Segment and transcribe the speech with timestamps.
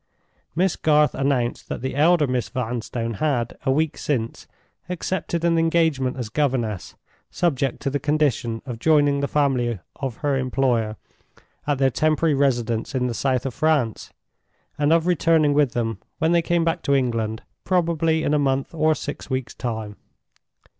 [0.55, 4.47] Miss Garth announced that the elder Miss Vanstone had, a week since,
[4.89, 6.95] accepted an engagement as governess,
[7.29, 10.95] subject to the condition of joining the family of her employer
[11.67, 14.11] at their temporary residence in the south of France,
[14.75, 18.73] and of returning with them when they came back to England, probably in a month
[18.73, 19.97] or six weeks' time.